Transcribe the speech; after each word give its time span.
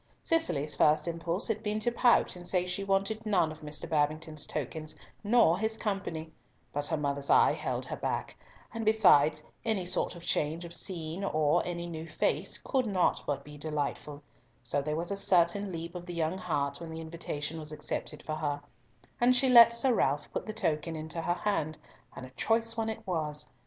Cicely's 0.23 0.75
first 0.75 1.07
impulse 1.07 1.47
had 1.47 1.61
been 1.61 1.79
to 1.81 1.91
pout 1.91 2.35
and 2.35 2.47
say 2.47 2.65
she 2.65 2.83
wanted 2.83 3.23
none 3.23 3.51
of 3.51 3.59
Mr. 3.59 3.87
Babington's 3.87 4.47
tokens, 4.47 4.95
nor 5.23 5.59
his 5.59 5.77
company; 5.77 6.31
but 6.73 6.87
her 6.87 6.97
mother's 6.97 7.29
eye 7.29 7.53
held 7.53 7.85
her 7.85 7.95
back, 7.95 8.35
and 8.73 8.83
besides 8.83 9.43
any 9.63 9.85
sort 9.85 10.15
of 10.15 10.23
change 10.23 10.65
of 10.65 10.73
scene, 10.73 11.23
or 11.23 11.61
any 11.67 11.85
new 11.85 12.07
face, 12.07 12.57
could 12.57 12.87
not 12.87 13.21
but 13.27 13.43
be 13.43 13.59
delightful, 13.59 14.23
so 14.63 14.81
there 14.81 14.95
was 14.95 15.11
a 15.11 15.15
certain 15.15 15.71
leap 15.71 15.93
of 15.93 16.07
the 16.07 16.15
young 16.15 16.39
heart 16.39 16.81
when 16.81 16.89
the 16.89 16.99
invitation 16.99 17.59
was 17.59 17.71
accepted 17.71 18.23
for 18.23 18.33
her; 18.33 18.59
and 19.19 19.35
she 19.35 19.49
let 19.49 19.71
Sir 19.71 19.93
Ralf 19.93 20.31
put 20.33 20.47
the 20.47 20.51
token 20.53 20.95
into 20.95 21.21
her 21.21 21.35
hand, 21.35 21.77
and 22.15 22.25
a 22.25 22.31
choice 22.31 22.75
one 22.75 22.89
it 22.89 23.05
was. 23.05 23.47